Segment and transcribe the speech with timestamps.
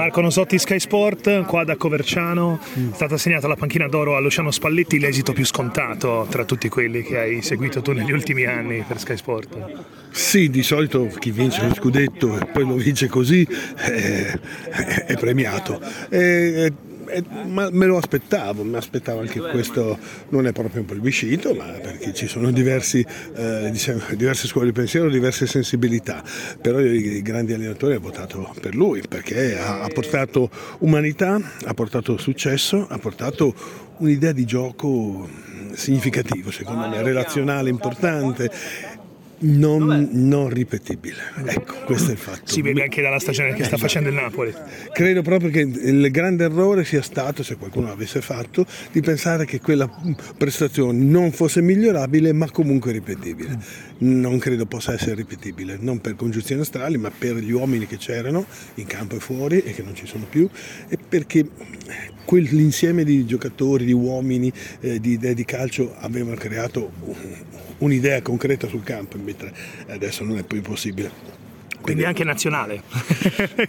[0.00, 4.50] Marco Nosotti Sky Sport, qua da Coverciano, è stata assegnata la panchina d'oro a Luciano
[4.50, 8.98] Spalletti, l'esito più scontato tra tutti quelli che hai seguito tu negli ultimi anni per
[8.98, 9.58] Sky Sport.
[10.10, 14.38] Sì, di solito chi vince lo scudetto e poi lo vince così è,
[15.04, 15.78] è premiato.
[16.08, 16.72] È,
[17.10, 19.98] eh, ma me lo aspettavo, mi aspettavo anche questo,
[20.30, 23.04] non è proprio un plebiscito, ma perché ci sono diversi,
[23.34, 26.22] eh, diciamo, diverse scuole di pensiero, diverse sensibilità,
[26.60, 30.50] però i grandi allenatori hanno votato per lui perché ha, ha portato
[30.80, 33.54] umanità, ha portato successo, ha portato
[33.98, 35.28] un'idea di gioco
[35.74, 38.50] significativo, secondo me, relazionale importante
[39.40, 41.16] non, non, ripetibile.
[41.44, 42.40] Ecco, questo è il fatto.
[42.44, 44.52] Si vede anche dalla stagione che sta facendo il Napoli.
[44.92, 49.60] Credo proprio che il grande errore sia stato, se qualcuno l'avesse fatto, di pensare che
[49.60, 49.88] quella
[50.36, 53.58] prestazione non fosse migliorabile ma comunque ripetibile.
[53.98, 58.44] Non credo possa essere ripetibile, non per congiunzioni astrali, ma per gli uomini che c'erano
[58.74, 60.48] in campo e fuori e che non ci sono più
[60.88, 61.46] e perché
[62.24, 66.92] quell'insieme di giocatori, di uomini, eh, di idee di calcio avevano creato
[67.78, 69.52] un'idea concreta sul campo, mentre
[69.88, 71.39] adesso non è più possibile.
[71.80, 72.82] Quindi anche nazionale?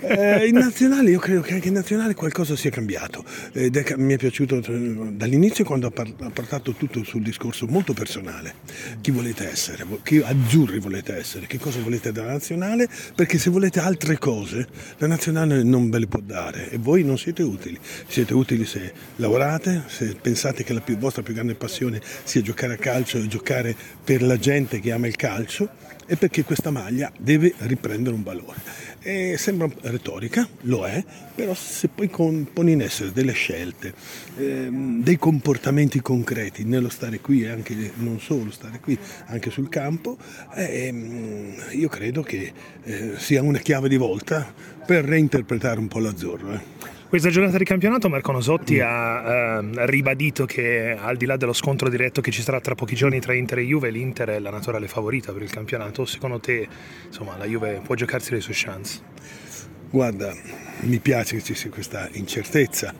[0.00, 3.24] eh, in nazionale, io credo che anche in nazionale qualcosa sia cambiato.
[3.52, 7.66] Ed è, mi è piaciuto eh, dall'inizio quando ha, par- ha portato tutto sul discorso
[7.66, 8.54] molto personale.
[9.00, 9.86] Chi volete essere?
[10.02, 11.46] Chi azzurri volete essere?
[11.46, 12.88] Che cosa volete dalla nazionale?
[13.14, 17.16] Perché se volete altre cose, la nazionale non ve le può dare e voi non
[17.16, 17.78] siete utili.
[18.06, 22.74] Siete utili se lavorate, se pensate che la più, vostra più grande passione sia giocare
[22.74, 25.68] a calcio e giocare per la gente che ama il calcio
[26.10, 28.60] e perché questa maglia deve riprendere un valore.
[28.98, 33.94] E sembra retorica, lo è, però se poi poni in essere delle scelte,
[34.36, 39.68] ehm, dei comportamenti concreti nello stare qui e anche non solo stare qui, anche sul
[39.68, 40.18] campo,
[40.56, 44.52] ehm, io credo che eh, sia una chiave di volta
[44.84, 46.54] per reinterpretare un po' l'azzurro.
[46.54, 46.99] Eh.
[47.10, 48.82] Questa giornata di campionato Marco Nosotti mm.
[48.84, 52.94] ha eh, ribadito che al di là dello scontro diretto che ci sarà tra pochi
[52.94, 56.04] giorni tra Inter e Juve, l'Inter è la naturale favorita per il campionato.
[56.04, 56.68] Secondo te
[57.06, 59.02] insomma, la Juve può giocarsi le sue chance?
[59.92, 60.32] Guarda,
[60.82, 62.94] mi piace che ci sia questa incertezza.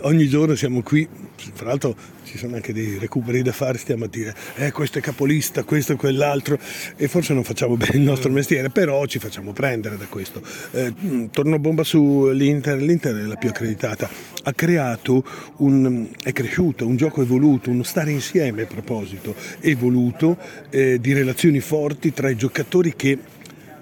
[0.00, 1.06] Ogni giorno siamo qui,
[1.54, 5.00] tra l'altro ci sono anche dei recuperi da fare, stiamo a dire eh, questo è
[5.02, 6.58] capolista, questo è quell'altro
[6.96, 10.40] e forse non facciamo bene il nostro mestiere, però ci facciamo prendere da questo.
[10.70, 14.08] Eh, torno bomba sull'Inter, l'Inter è la più accreditata,
[14.44, 15.22] ha creato
[15.58, 20.38] un, è cresciuto, un gioco evoluto, uno stare insieme a proposito, evoluto,
[20.70, 23.18] eh, di relazioni forti tra i giocatori che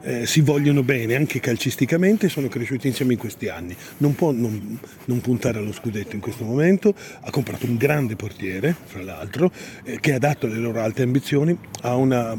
[0.08, 3.76] eh, si vogliono bene anche calcisticamente sono cresciuti insieme in questi anni.
[3.98, 8.74] Non può non, non, puntare allo scudetto in questo momento, ha comprato un grande portiere,
[8.86, 9.52] fra l'altro,
[9.84, 12.36] eh, che ha dato le loro alte ambizioni, una,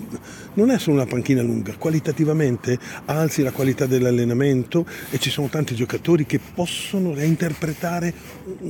[0.53, 5.75] non è solo una panchina lunga, qualitativamente alzi la qualità dell'allenamento e ci sono tanti
[5.75, 8.13] giocatori che possono reinterpretare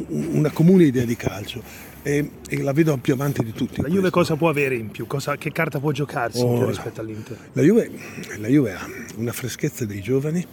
[0.10, 3.82] una comune idea di calcio e, e, la vedo più avanti di tutti.
[3.82, 4.20] La Juve questo.
[4.20, 5.06] cosa può avere in più?
[5.06, 7.38] Cosa, che carta può giocarsi oh, rispetto all'Inter?
[7.54, 7.92] La Juve,
[8.38, 8.88] la Juve, ha
[9.18, 10.46] una freschezza dei giovani,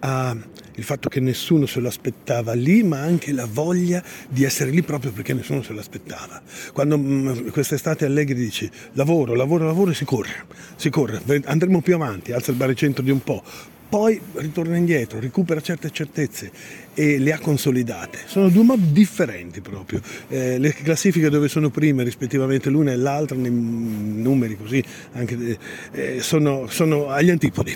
[0.00, 0.36] ha
[0.74, 4.82] il fatto che nessuno se lo aspettava lì, ma anche la voglia di essere lì
[4.82, 6.40] proprio perché nessuno se l'aspettava.
[6.72, 10.46] Quando mh, quest'estate Allegri dice lavoro, lavoro, lavoro e si corre,
[10.76, 13.42] si corre, andremo più avanti, alza il baricentro di un po',
[13.88, 16.50] poi ritorna indietro, recupera certe certezze
[16.94, 18.18] e le ha consolidate.
[18.26, 20.00] Sono due modi differenti proprio.
[20.28, 24.82] Eh, le classifiche dove sono prime rispettivamente l'una e l'altra, nei numeri così,
[25.12, 25.58] anche,
[25.92, 27.74] eh, sono, sono, agli antipodi.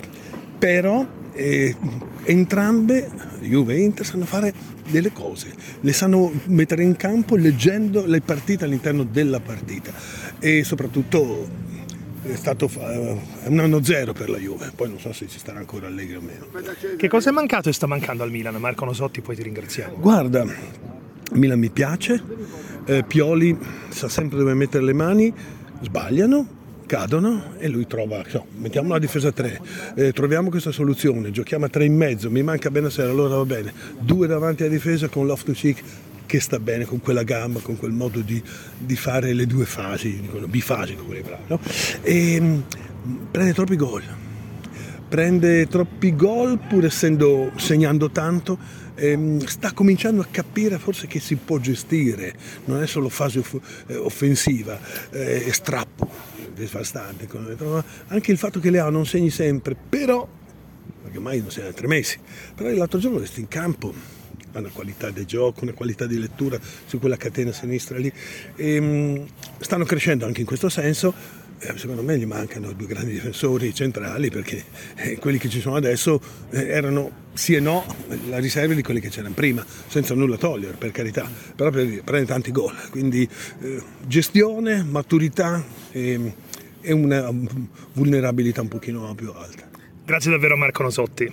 [0.59, 1.75] Però eh,
[2.25, 3.09] entrambe,
[3.41, 4.53] Juve e Inter, sanno fare
[4.89, 5.47] delle cose,
[5.81, 9.91] le sanno mettere in campo leggendo le partite all'interno della partita
[10.39, 11.62] e soprattutto
[12.23, 13.19] è stato uh,
[13.51, 16.21] un anno zero per la Juve, poi non so se ci starà ancora Allegri o
[16.21, 16.47] meno.
[16.95, 18.55] Che cosa è mancato e sta mancando al Milan?
[18.55, 19.97] Marco Nosotti, poi ti ringraziamo.
[19.97, 20.45] Guarda,
[21.33, 22.21] Milan mi piace,
[22.85, 23.57] eh, Pioli
[23.89, 25.33] sa sempre dove mettere le mani,
[25.81, 29.61] sbagliano, cadono e lui trova, so, mettiamo la difesa 3,
[29.95, 33.73] eh, troviamo questa soluzione, giochiamo a 3 in mezzo, mi manca Benasera, allora va bene,
[33.99, 35.83] due davanti alla difesa con Loftus-Cheek
[36.25, 38.41] che sta bene con quella gamba, con quel modo di,
[38.77, 41.59] di fare le due fasi, dicono bifasico quelli bravi, no?
[42.01, 42.63] e ehm,
[43.31, 44.03] prende troppi gol,
[45.07, 48.57] prende troppi gol pur essendo segnando tanto,
[48.95, 52.33] ehm, sta cominciando a capire forse che si può gestire,
[52.65, 54.79] non è solo fase off- eh, offensiva,
[55.11, 56.09] eh, strappo,
[56.53, 57.27] devastante,
[58.07, 60.27] anche il fatto che Leo non segni sempre, però,
[61.01, 62.17] perché ormai non segna da tre mesi,
[62.55, 64.12] però l'altro giorno resti in campo
[64.53, 68.11] ha una qualità di gioco, una qualità di lettura su quella catena sinistra lì.
[68.55, 69.25] E, ehm,
[69.59, 71.13] stanno crescendo anche in questo senso.
[71.59, 74.63] eh, secondo me gli mancano due grandi difensori centrali perché
[74.95, 76.19] eh, quelli che ci sono adesso
[76.49, 77.85] eh, erano sì e no
[78.27, 82.27] la riserva di quelli che c'erano prima, senza nulla togliere per carità, però per, prende
[82.27, 83.27] tanti gol, quindi
[84.05, 86.33] gestione, maturità e,
[86.81, 87.31] e una
[87.93, 89.69] vulnerabilità un pochino più alta.
[90.05, 91.31] Grazie davvero Marco Nosotti.